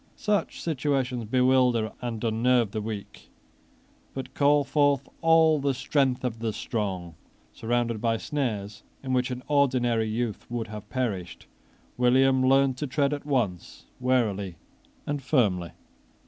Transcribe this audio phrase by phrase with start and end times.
[0.15, 3.29] Such situations bewilder and unnerve the weak,
[4.15, 7.13] but call forth all the strength of the strong.
[7.53, 11.45] Surrounded by snares in which an ordinary youth would have perished,
[11.97, 14.55] William learned to tread at once warily
[15.05, 15.69] and firmly.